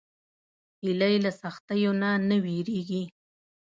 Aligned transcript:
هیلۍ 0.83 1.15
له 1.25 1.31
سختیو 1.41 1.91
نه 2.01 2.09
نه 2.29 2.37
وېرېږي 2.43 3.03